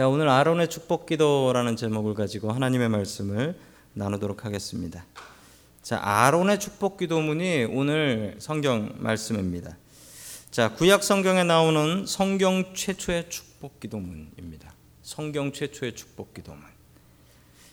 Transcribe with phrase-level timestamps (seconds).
[0.00, 3.54] 자, 오늘 아론의 축복 기도라는 제목을 가지고 하나님의 말씀을
[3.92, 5.04] 나누도록 하겠습니다.
[5.82, 9.76] 자, 아론의 축복 기도문이 오늘 성경 말씀입니다.
[10.50, 14.72] 자, 구약 성경에 나오는 성경 최초의 축복 기도문입니다.
[15.02, 16.62] 성경 최초의 축복 기도문.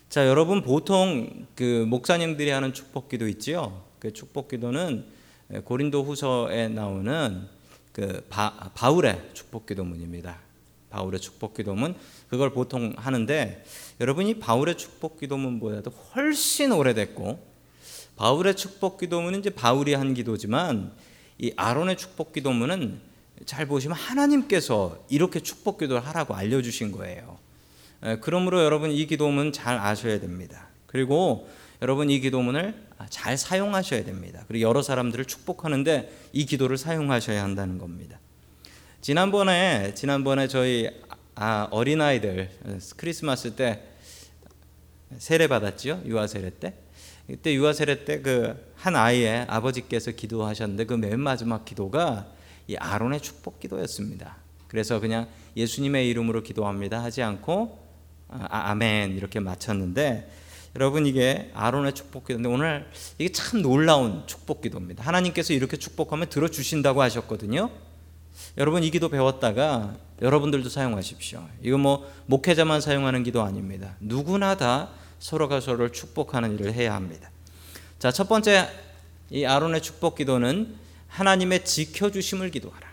[0.10, 3.86] 자, 여러분 보통 그 목사님들이 하는 축복 기도 있지요?
[4.00, 5.06] 그 축복 기도는
[5.64, 7.48] 고린도 후서에 나오는
[7.94, 10.47] 그 바, 바울의 축복 기도문입니다.
[10.98, 11.96] 바울의 축복 기도문
[12.28, 13.64] 그걸 보통 하는데
[14.02, 17.46] 여러분이 바울의 축복 기도문보다도 훨씬 오래됐고
[18.16, 20.92] 바울의 축복 기도문은 이제 바울이 한 기도지만
[21.38, 23.00] 이 아론의 축복 기도문은
[23.46, 27.38] 잘 보시면 하나님께서 이렇게 축복 기도를 하라고 알려 주신 거예요.
[28.22, 30.68] 그러므로 여러분 이 기도문 잘 아셔야 됩니다.
[30.88, 31.48] 그리고
[31.84, 32.74] 여러분 이 기도문을
[33.10, 34.44] 잘 사용하셔야 됩니다.
[34.48, 38.20] 그리고 여러 사람들을 축복하는데 이 기도를 사용하셔야 한다는 겁니다.
[39.02, 40.90] 지난번에 지난번에 저희
[41.36, 42.50] 아, 어린아이들
[42.98, 43.84] 크리스마스 때
[45.18, 46.02] 세례 받았지요?
[46.06, 46.74] 유아 세례 때.
[47.28, 52.28] 그때 유아 세례 때 그 한 아이의 아버지께서 기도하셨는데 그 맨 마지막 기도가
[52.68, 54.38] 이 아론의 축복 기도였습니다.
[54.68, 57.80] 그래서 그냥 예수님의 이름으로 기도합니다 하지 않고
[58.30, 60.30] 아, 아멘 이렇게 마쳤는데
[60.76, 65.04] 여러분 이게 아론의 축복 기도인데 오늘 이게 참 놀라운 축복 기도입니다.
[65.04, 67.70] 하나님께서 이렇게 축복하면 들어 주신다고 하셨거든요.
[68.58, 71.48] 여러분 이 기도 배웠다가 여러분들도 사용하십시오.
[71.62, 73.96] 이거 뭐 목회자만 사용하는 기도 아닙니다.
[74.00, 77.30] 누구나 다 서로가 서로를 축복하는 일을 해야 합니다.
[78.00, 78.70] 자, 첫 번째
[79.30, 80.76] 이 아론의 축복 기도는
[81.08, 82.88] 하나님의 지켜 주심을 기도하라.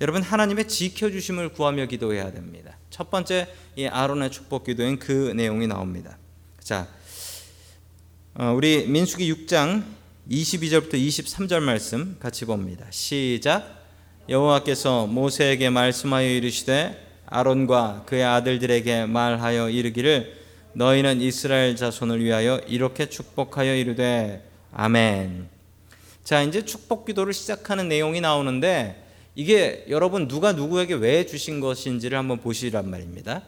[0.00, 2.76] 여러분 하나님의 지켜 주심을 구하며 기도해야 됩니다.
[2.90, 6.18] 첫 번째 이 아론의 축복 기도엔 그 내용이 나옵니다.
[6.60, 6.86] 자,
[8.34, 9.84] 어, 우리 민수기 6장
[10.30, 12.86] 22절부터 23절 말씀 같이 봅니다.
[12.90, 13.85] 시작.
[14.28, 20.36] 여호와께서 모세에게 말씀하여 이르시되 아론과 그의 아들들에게 말하여 이르기를
[20.72, 25.48] 너희는 이스라엘 자손을 위하여 이렇게 축복하여 이르되 아멘.
[26.24, 29.04] 자, 이제 축복 기도를 시작하는 내용이 나오는데
[29.36, 33.42] 이게 여러분 누가 누구에게 왜 주신 것인지를 한번 보시란 말입니다.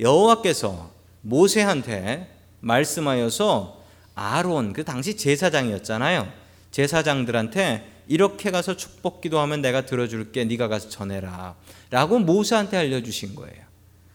[0.00, 0.90] 여호와께서
[1.22, 2.28] 모세한테
[2.60, 3.80] 말씀하여서
[4.16, 6.26] 아론 그 당시 제사장이었잖아요.
[6.72, 10.44] 제사장들한테 이렇게 가서 축복 기도하면 내가 들어줄게.
[10.44, 11.56] 네가 가서 전해라.
[11.90, 13.64] 라고 모세한테 알려주신 거예요.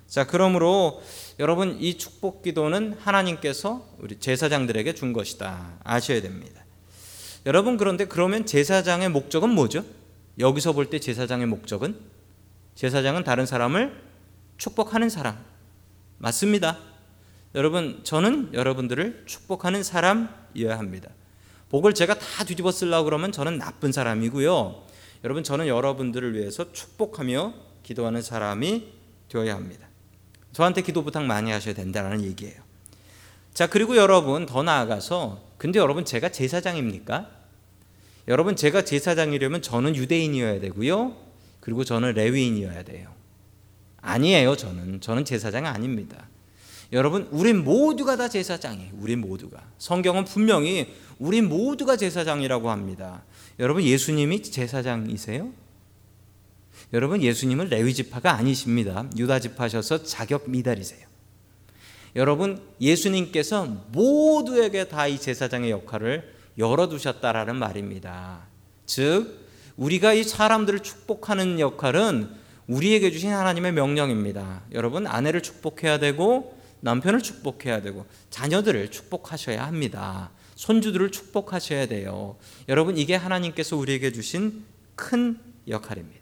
[0.08, 1.02] 자, 그러므로
[1.40, 5.80] 여러분 이 축복 기도는 하나님께서 우리 제사장들에게 준 것이다.
[5.84, 6.64] 아셔야 됩니다.
[7.46, 9.84] 여러분 그런데 그러면 제사장의 목적은 뭐죠?
[10.40, 11.98] 여기서 볼 때 제사장의 목적은
[12.76, 14.00] 제사장은 다른 사람을
[14.58, 15.44] 축복하는 사람.
[16.18, 16.78] 맞습니다.
[17.56, 21.10] 여러분 저는 여러분들을 축복하는 사람이어야 합니다.
[21.72, 24.84] 복을 제가 다 뒤집어 쓰려고 그러면 저는 나쁜 사람이고요.
[25.24, 28.92] 여러분 저는 여러분들을 위해서 축복하며 기도하는 사람이
[29.30, 29.88] 되어야 합니다.
[30.52, 32.62] 저한테 기도 부탁 많이 하셔야 된다는 얘기예요.
[33.54, 37.30] 자, 그리고 여러분 더 나아가서 근데 여러분 제가 제사장입니까?
[38.28, 41.16] 여러분 제가 제사장이려면 저는 유대인이어야 되고요.
[41.62, 43.14] 그리고 저는 레위인이어야 돼요.
[44.02, 45.00] 아니에요, 저는.
[45.00, 46.28] 저는 제사장이 아닙니다.
[46.92, 48.92] 여러분, 우리 모두가 다 제사장이에요.
[49.00, 49.62] 우리 모두가.
[49.78, 53.24] 성경은 분명히 우리 모두가 제사장이라고 합니다.
[53.60, 55.50] 여러분, 예수님이 제사장이세요?
[56.92, 59.06] 여러분, 예수님은 레위 지파가 아니십니다.
[59.16, 61.08] 유다 지파셔서 자격 미달이세요.
[62.18, 68.48] 여러분, 예수님께서 모두에게 다 이 제사장의 역할을 열어두셨다라는 말입니다.
[68.86, 69.48] 즉,
[69.78, 72.30] 우리가 이 사람들을 축복하는 역할은
[72.68, 74.64] 우리에게 주신 하나님의 명령입니다.
[74.74, 80.32] 여러분, 아내를 축복해야 되고, 남편을 축복해야 되고 자녀들을 축복하셔야 합니다.
[80.56, 82.38] 손주들을 축복하셔야 돼요.
[82.70, 84.64] 여러분 이게 하나님께서 우리에게 주신
[84.96, 86.22] 큰 역할입니다.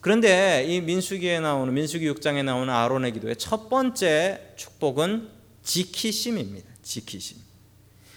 [0.00, 5.28] 그런데 이 민수기에 나오는 민수기 6장에 나오는 아론의 기도의 첫 번째 축복은
[5.62, 6.68] 지키심입니다.
[6.82, 7.38] 지키심.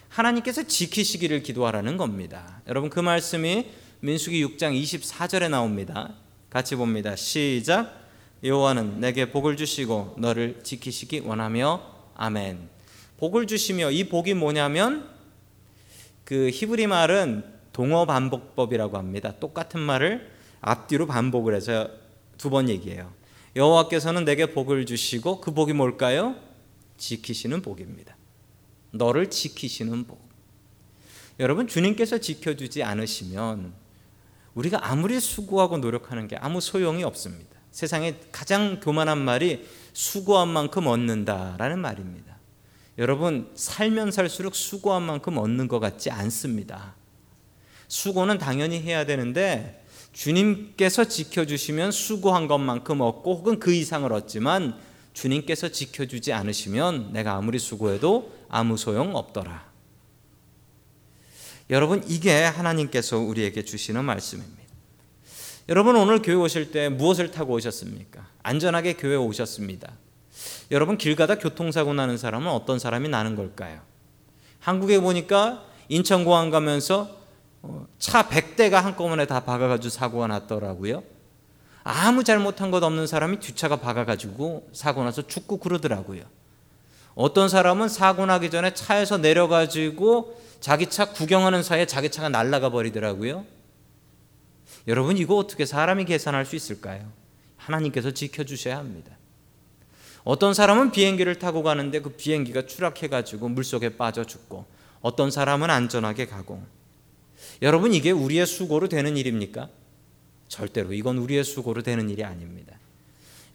[0.10, 2.62] 하나님께서 지키시기를 기도하라는 겁니다.
[2.68, 3.68] 여러분 그 말씀이
[4.02, 6.14] 민수기 6장 24절에 나옵니다.
[6.50, 7.16] 같이 봅니다.
[7.16, 8.09] 시작.
[8.44, 11.82] 여호와는 내게 복을 주시고 너를 지키시기 원하며
[12.16, 12.70] 아멘.
[13.18, 15.10] 복을 주시며 이 복이 뭐냐면
[16.24, 17.44] 그 히브리 말은
[17.74, 19.34] 동어 반복법이라고 합니다.
[19.40, 20.30] 똑같은 말을
[20.62, 21.90] 앞뒤로 반복을 해서
[22.38, 23.12] 두 번 얘기해요.
[23.56, 26.36] 여호와께서는 내게 복을 주시고 그 복이 뭘까요?
[26.98, 28.16] 지키시는 복입니다.
[28.92, 30.30] 너를 지키시는 복.
[31.40, 33.74] 여러분 주님께서 지켜주지 않으시면
[34.54, 37.59] 우리가 아무리 수고하고 노력하는 게 아무 소용이 없습니다.
[37.72, 42.38] 세상에 가장 교만한 말이 수고한 만큼 얻는다라는 말입니다.
[42.98, 46.96] 여러분 살면 살수록 수고한 만큼 얻는 것 같지 않습니다.
[47.88, 54.78] 수고는 당연히 해야 되는데 주님께서 지켜주시면 수고한 것만큼 얻고 혹은 그 이상을 얻지만
[55.14, 59.70] 주님께서 지켜주지 않으시면 내가 아무리 수고해도 아무 소용 없더라.
[61.70, 64.59] 여러분 이게 하나님께서 우리에게 주시는 말씀입니다.
[65.70, 68.26] 여러분 오늘 교회 오실 때 무엇을 타고 오셨습니까?
[68.42, 69.92] 안전하게 교회 오셨습니다.
[70.72, 73.80] 여러분 길 가다 교통사고 나는 사람은 어떤 사람이 나는 걸까요?
[74.60, 77.16] 한국에 보니까 인천공항 가면서
[77.62, 81.04] 어, 차 100대가 한꺼번에 다 박아가지고 사고가 났더라고요.
[81.84, 86.24] 아무 잘못한 것 없는 사람이 뒷차가 박아가지고 사고 나서 죽고 그러더라고요.
[87.14, 93.59] 어떤 사람은 사고 나기 전에 차에서 내려가지고 자기 차 구경하는 사이에 자기 차가 날아가 버리더라고요.
[94.88, 97.12] 여러분 이거 어떻게 사람이 계산할 수 있을까요?
[97.58, 99.18] 하나님께서 지켜주셔야 합니다.
[100.24, 104.66] 어떤 사람은 비행기를 타고 가는데 그 비행기가 추락해가지고 물속에 빠져 죽고
[105.02, 106.64] 어떤 사람은 안전하게 가고
[107.62, 109.70] 여러분 이게 우리의 수고로 되는 일입니까?
[110.48, 112.78] 절대로 이건 우리의 수고로 되는 일이 아닙니다.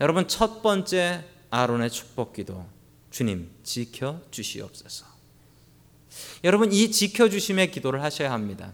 [0.00, 2.66] 여러분 첫 번째 아론의 축복기도
[3.10, 5.06] 주님 지켜 주시옵소서.
[6.44, 8.72] 여러분 이 지켜 주심의 기도를 하셔야 합니다.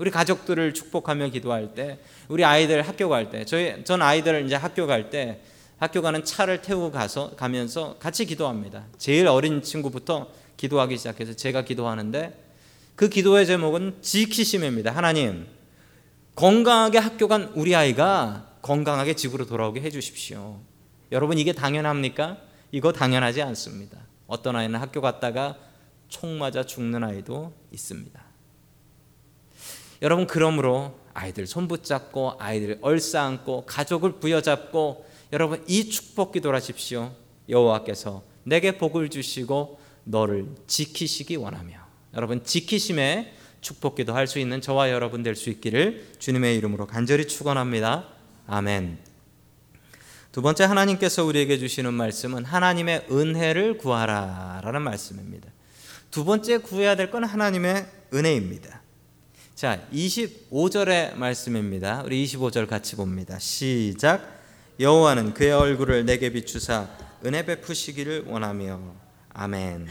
[0.00, 1.98] 우리 가족들을 축복하며 기도할 때,
[2.28, 5.42] 우리 아이들 학교 갈 때, 저희 전 아이들 이제 학교 갈 때
[5.76, 8.86] 학교 가는 차를 태우고 가서 가면서 같이 기도합니다.
[8.96, 12.32] 제일 어린 친구부터 기도하기 시작해서 제가 기도하는데
[12.96, 14.90] 그 기도의 제목은 지키심입니다.
[14.90, 15.46] 하나님,
[16.34, 20.60] 건강하게 학교 간 우리 아이가 건강하게 집으로 돌아오게 해 주십시오.
[21.12, 22.38] 여러분, 이게 당연합니까?
[22.72, 23.98] 이거 당연하지 않습니다.
[24.26, 25.58] 어떤 아이는 학교 갔다가
[26.08, 28.29] 총 맞아 죽는 아이도 있습니다.
[30.02, 37.12] 여러분, 그러므로 아이들 손 붙잡고 아이들 얼싸안고 가족을 부여잡고 여러분 이 축복 기도를 하십시오.
[37.48, 41.76] 여호와께서 내게 복을 주시고 너를 지키시기 원하며
[42.14, 47.26] 여러분 지키심에 축복 기도 할 수 있는 저와 여러분 될 수 있기를 주님의 이름으로 간절히
[47.26, 48.08] 축원합니다.
[48.46, 48.98] 아멘.
[50.32, 55.50] 두 번째 하나님께서 우리에게 주시는 말씀은 하나님의 은혜를 구하라라는 말씀입니다.
[56.10, 58.80] 두 번째 구해야 될 건 하나님의 은혜입니다.
[59.60, 62.02] 자, 25절의 말씀입니다.
[62.06, 63.38] 우리 25절 같이 봅니다.
[63.38, 64.40] 시작.
[64.80, 66.88] 여호와는 그의 얼굴을 내게 비추사
[67.26, 68.80] 은혜 베푸시기를 원하며
[69.34, 69.86] 아멘.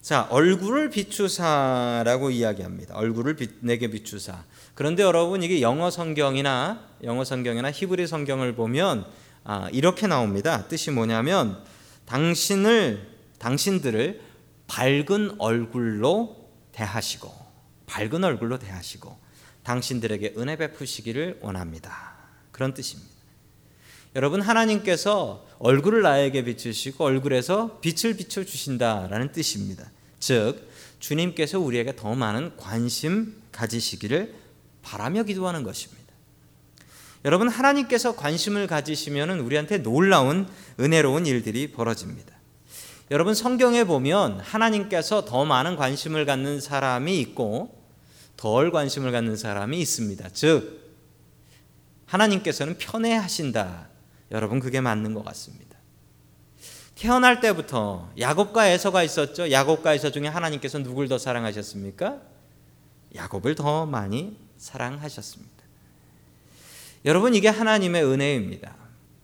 [0.00, 2.94] 자, 얼굴을 비추사라고 이야기합니다.
[2.94, 4.44] 얼굴을 비, 내게 비추사.
[4.76, 9.06] 그런데 여러분 이게 영어 성경이나 영어 성경이나 히브리 성경을 보면
[9.42, 10.68] 아, 이렇게 나옵니다.
[10.68, 11.58] 뜻이 뭐냐면
[12.06, 13.08] 당신을
[13.40, 14.20] 당신들을
[14.68, 17.43] 밝은 얼굴로 대하시고
[17.86, 19.16] 밝은 얼굴로 대하시고
[19.64, 22.14] 당신들에게 은혜 베푸시기를 원합니다.
[22.52, 23.12] 그런 뜻입니다.
[24.16, 29.90] 여러분 하나님께서 얼굴을 나에게 비추시고 얼굴에서 빛을 비춰 주신다라는 뜻입니다.
[30.20, 30.70] 즉
[31.00, 34.34] 주님께서 우리에게 더 많은 관심 가지시기를
[34.82, 36.04] 바라며 기도하는 것입니다.
[37.24, 40.46] 여러분 하나님께서 관심을 가지시면 우리한테 놀라운
[40.78, 42.33] 은혜로운 일들이 벌어집니다.
[43.10, 47.82] 여러분 성경에 보면 하나님께서 더 많은 관심을 갖는 사람이 있고
[48.36, 50.30] 덜 관심을 갖는 사람이 있습니다.
[50.32, 50.94] 즉
[52.06, 53.88] 하나님께서는 편애하신다.
[54.30, 55.64] 여러분 그게 맞는 것 같습니다.
[56.94, 59.50] 태어날 때부터 야곱과 에서가 있었죠.
[59.50, 62.20] 야곱과 에서 중에 하나님께서 누굴 더 사랑하셨습니까?
[63.14, 65.52] 야곱을 더 많이 사랑하셨습니다.
[67.04, 68.74] 여러분 이게 하나님의 은혜입니다.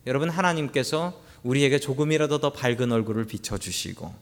[0.06, 4.12] 여러분 하나님께서 우리에게 조금이라도 더 밝은 얼굴을 비춰 주시고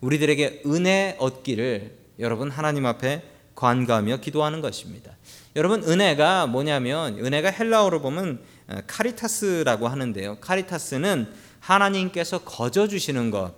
[0.00, 3.22] 우리들에게 은혜 얻기를 여러분 하나님 앞에
[3.54, 5.16] 관가하며 기도하는 것입니다.
[5.56, 8.40] 여러분 은혜가 뭐냐면 은혜가 헬라어로 보면
[8.86, 10.38] 카리타스라고 하는데요.
[10.40, 11.28] 카리타스는
[11.60, 13.54] 하나님께서 거저 주시는 것,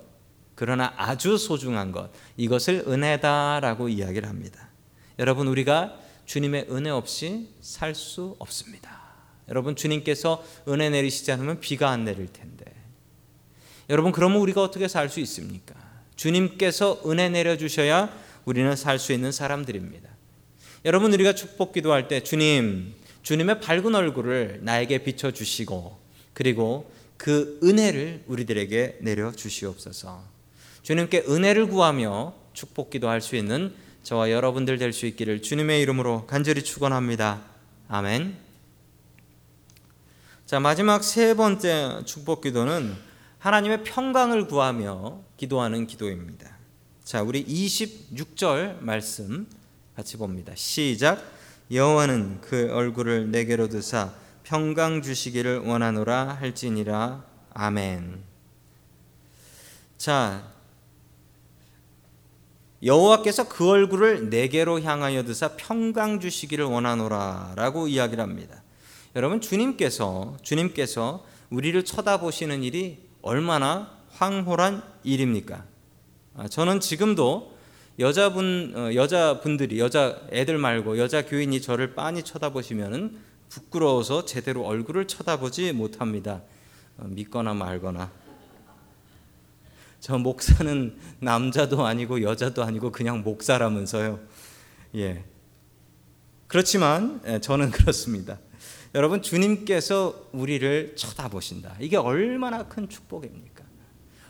[0.54, 4.68] 그러나 아주 소중한 것, 이것을 은혜다라고 이야기를 합니다.
[5.18, 9.00] 여러분, 우리가 주님의 은혜 없이 살 수 없습니다.
[9.48, 12.64] 여러분, 주님께서 은혜 내리시지 않으면 비가 안 내릴 텐데.
[13.88, 15.74] 여러분, 그러면 우리가 어떻게 살 수 있습니까?
[16.16, 18.10] 주님께서 은혜 내려 주셔야
[18.44, 20.08] 우리는 살 수 있는 사람들입니다.
[20.84, 25.98] 여러분, 우리가 축복 기도할 때, 주님, 주님의 밝은 얼굴을 나에게 비춰 주시고,
[26.32, 30.22] 그리고 그 은혜를 우리들에게 내려 주시옵소서.
[30.82, 36.62] 주님께 은혜를 구하며 축복 기도할 수 있는 저와 여러분들 될 수 있기를 주님의 이름으로 간절히
[36.62, 37.42] 축원합니다.
[37.88, 38.36] 아멘.
[40.46, 42.94] 자, 마지막 세 번째 축복 기도는
[43.38, 46.56] 하나님의 평강을 구하며 기도하는 기도입니다.
[47.04, 49.46] 자, 우리 26절 말씀
[49.94, 50.52] 같이 봅니다.
[50.56, 51.22] 시작.
[51.70, 54.12] 여호와는 그 얼굴을 내게로 드사
[54.44, 58.22] 평강 주시기를 원하노라 할지니라 아멘.
[59.98, 60.52] 자,
[62.82, 68.62] 여호와께서 그 얼굴을 내게로 향하여 드사 평강 주시기를 원하노라라고 이야기를 합니다.
[69.16, 75.64] 여러분 주님께서 주님께서 우리를 쳐다보시는 일이 얼마나 황홀한 일입니까?
[76.36, 77.56] 아, 저는 지금도
[77.98, 83.18] 여자분 어, 여자분들이 여자 애들 말고 여자 교인이 저를 빤히 쳐다보시면은
[83.48, 86.42] 부끄러워서 제대로 얼굴을 쳐다보지 못합니다.
[86.98, 88.12] 어, 믿거나 말거나.
[89.98, 94.20] 저 목사는 남자도 아니고 여자도 아니고 그냥 목사라면서요.
[94.94, 95.24] 예.
[96.46, 98.38] 그렇지만 예, 저는 그렇습니다.
[98.96, 101.76] 여러분 주님께서 우리를 쳐다보신다.
[101.80, 103.62] 이게 얼마나 큰 축복입니까?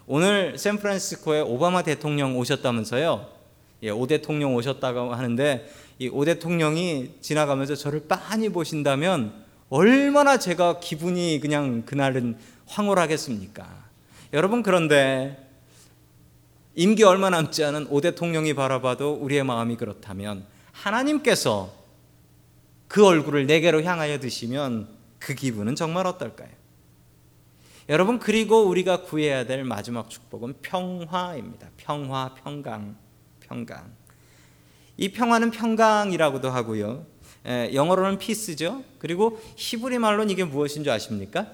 [0.08, 3.28] 오늘 샌프란시스코에 오바마 대통령 오셨다면서요.
[3.84, 5.70] 예, 오 대통령 오셨다고 하는데
[6.00, 13.68] 이 오 대통령이 지나가면서 저를 빤히 보신다면 얼마나 제가 기분이 그냥 그날은 황홀하겠습니까?
[14.32, 15.48] 여러분 그런데
[16.74, 21.85] 임기 얼마 남지 않은 오 대통령이 바라봐도 우리의 마음이 그렇다면 하나님께서
[22.88, 24.88] 그 얼굴을 내게로 향하여 드시면
[25.18, 26.50] 그 기분은 정말 어떨까요?
[27.88, 31.68] 여러분 그리고 우리가 구해야 될 마지막 축복은 평화입니다.
[31.76, 32.96] 평화, 평강,
[33.40, 33.92] 평강.
[34.96, 37.06] 이 평화는 평강이라고도 하고요.
[37.46, 38.82] 에, 영어로는 피스죠.
[38.98, 41.46] 그리고 히브리 말로는 이게 무엇인 줄 아십니까?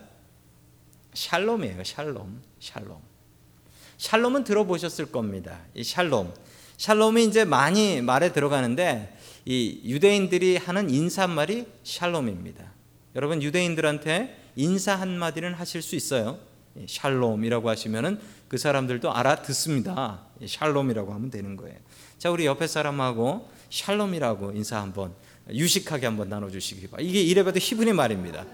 [1.12, 1.84] 샬롬이에요.
[1.84, 2.42] 샬롬.
[2.60, 2.96] 샬롬.
[3.98, 5.60] 샬롬은 들어보셨을 겁니다.
[5.74, 6.32] 이 샬롬.
[6.78, 12.72] 샬롬이 이제 많이 말에 들어가는데 이 유대인들이 하는 인사말이 샬롬입니다.
[13.16, 16.38] 여러분 유대인들한테 인사 한마디는 하실 수 있어요.
[16.86, 20.26] 샬롬이라고 하시면은 그 사람들도 알아듣습니다.
[20.46, 21.76] 샬롬이라고 하면 되는 거예요.
[22.18, 25.14] 자, 우리 옆에 사람하고 샬롬이라고 인사 한번
[25.50, 27.10] 유식하게 한번 나눠 주시기 바랍니다.
[27.10, 28.46] 이게 이래봐도 히브리 말입니다.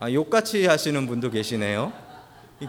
[0.00, 1.92] 아, 욕같이 하시는 분도 계시네요.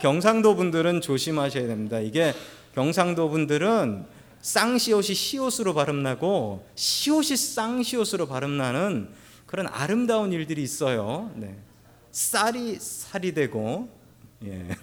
[0.01, 1.99] 경상도 분들은 조심하셔야 됩니다.
[1.99, 2.33] 이게
[2.75, 4.05] 경상도 분들은
[4.41, 9.09] 쌍시옷이 시옷으로 발음나고 시옷이 쌍시옷으로 발음나는
[9.45, 11.31] 그런 아름다운 일들이 있어요.
[11.35, 11.57] 네.
[12.11, 13.89] 쌀이 살이 되고
[14.43, 14.67] 예.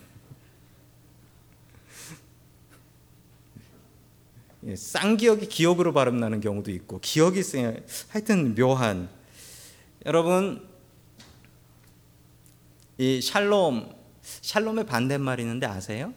[4.64, 7.42] 예, 쌍기역이 기억으로 발음나는 경우도 있고 기억이
[8.08, 9.11] 하여튼 묘한
[10.06, 10.66] 여러분
[12.96, 16.14] 이 샬롬 샬롬의 반대말이 있는데 아세요?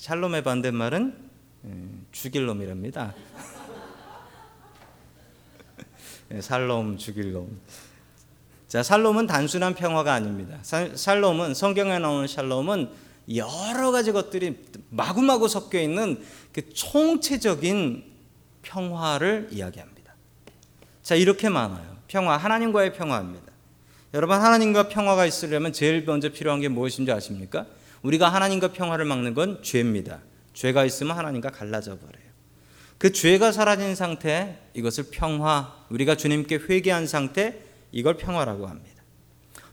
[0.00, 1.14] 샬롬의 반대말은
[1.66, 1.70] 예,
[2.10, 3.14] 죽일 놈이랍니다.
[6.32, 7.60] 예, 살롬 죽일 놈.
[8.66, 10.56] 자, 살롬은 단순한 평화가 아닙니다.
[10.62, 12.88] 살롬은 성경에 나오는 샬롬은
[13.34, 18.02] 여러 가지 것들이 마구마구 섞여 있는 그 총체적인
[18.62, 20.14] 평화를 이야기합니다.
[21.02, 21.98] 자, 이렇게 많아요.
[22.08, 23.52] 평화, 하나님과의 평화입니다.
[24.14, 27.66] 여러분, 하나님과 평화가 있으려면 제일 먼저 필요한 게 무엇인지 아십니까?
[28.02, 30.20] 우리가 하나님과 평화를 막는 건 죄입니다.
[30.54, 32.30] 죄가 있으면 하나님과 갈라져 버려요.
[32.98, 37.60] 그 죄가 사라진 상태, 이것을 평화, 우리가 주님께 회개한 상태,
[37.92, 39.02] 이걸 평화라고 합니다.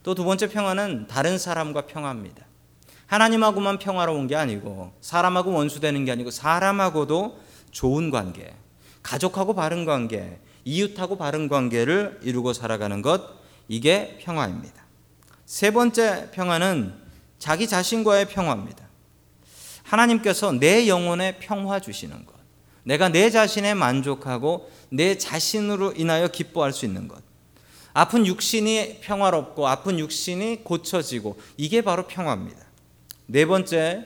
[0.03, 2.46] 또 두 번째 평화는 다른 사람과 평화입니다.
[3.07, 7.39] 하나님하고만 평화로운 게 아니고 사람하고 원수되는 게 아니고 사람하고도
[7.72, 8.53] 좋은 관계,
[9.03, 13.22] 가족하고 바른 관계, 이웃하고 바른 관계를 이루고 살아가는 것
[13.67, 14.86] 이게 평화입니다.
[15.46, 16.93] 세 번째 평화는
[17.39, 18.88] 자기 자신과의 평화입니다.
[19.84, 22.36] 하나님께서 내 영혼에 평화 주시는 것.
[22.84, 27.22] 내가 내 자신에 만족하고 내 자신으로 인하여 기뻐할 수 있는 것.
[27.94, 32.60] 아픈 육신이 평화롭고 아픈 육신이 고쳐지고 이게 바로 평화입니다.
[33.25, 34.06] 네 번째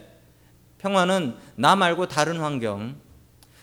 [0.79, 2.95] 평화는 나 말고 다른 환경.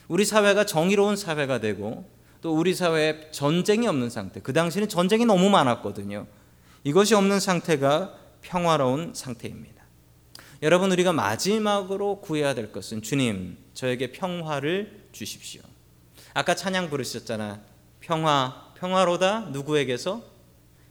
[0.06, 2.08] 우리 사회가 정의로운 사회가 되고
[2.40, 4.40] 또 우리 사회에 전쟁이 없는 상태.
[4.40, 6.26] 그 당시에는 전쟁이 너무 많았거든요.
[6.84, 9.78] 이것이 없는 상태가 평화로운 상태입니다.
[10.62, 15.62] 여러분 우리가 마지막으로 구해야 될 것은 주님 저에게 평화를 주십시오.
[16.34, 17.60] 아까 찬양 부르셨잖아.
[18.00, 20.22] 평화 평화로다 누구에게서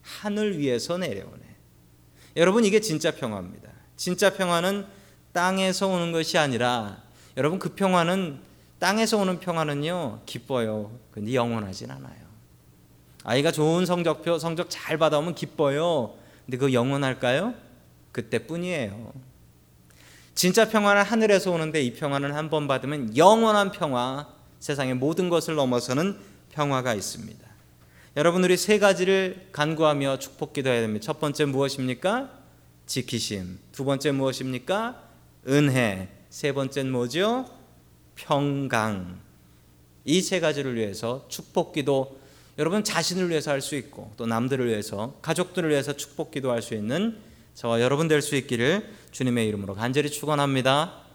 [0.01, 1.44] 하늘 위에서 내려오네.
[2.38, 3.70] 여러분 이게 진짜 평화입니다.
[3.96, 4.86] 진짜 평화는
[5.34, 7.04] 땅에서 오는 것이 아니라
[7.36, 8.39] 여러분 그 평화는
[8.80, 10.92] 땅에서 오는 평화는요 기뻐요.
[11.12, 12.27] 근데 영원하진 않아요.
[13.24, 16.16] 아이가 좋은 성적표 성적 잘 받아오면 기뻐요.
[16.48, 17.54] 근데 그 영원할까요?
[18.13, 19.12] 그때뿐이에요.
[20.34, 26.18] 진짜 평화는 하늘에서 오는데 이 평화는 한 번 받으면 영원한 평화, 세상의 모든 것을 넘어서는
[26.51, 27.46] 평화가 있습니다.
[28.16, 31.04] 여러분 우리 세 가지를 간구하며 축복 기도해야 됩니다.
[31.06, 32.32] 첫 번째 무엇입니까?
[32.86, 33.60] 지키심.
[33.74, 35.04] 두 번째 무엇입니까?
[35.50, 36.08] 은혜.
[36.30, 37.46] 세 번째는 뭐죠?
[38.16, 39.20] 평강.
[40.06, 42.18] 이 세 가지를 위해서 축복 기도
[42.57, 47.17] 여러분 자신을 위해서 할 수 있고 또 남들을 위해서 가족들을 위해서 축복 기도할 수 있는
[47.53, 51.06] 저와 여러분 될 수 있기를 주님의 이름으로 간절히 축원합니다.